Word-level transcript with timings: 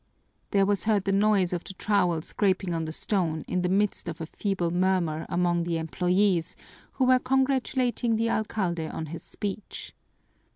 There 0.49 0.65
was 0.65 0.85
heard 0.85 1.03
the 1.03 1.11
noise 1.11 1.53
of 1.53 1.63
the 1.63 1.75
trowel 1.75 2.23
scraping 2.23 2.73
on 2.73 2.85
the 2.85 2.91
stone 2.91 3.45
in 3.47 3.61
the 3.61 3.69
midst 3.69 4.09
of 4.09 4.19
a 4.19 4.25
feeble 4.25 4.71
murmur 4.71 5.27
among 5.29 5.61
the 5.61 5.77
employees, 5.77 6.55
who 6.93 7.05
were 7.05 7.19
congratulating 7.19 8.15
the 8.15 8.27
alcalde 8.31 8.87
on 8.87 9.05
his 9.13 9.21
speech. 9.21 9.93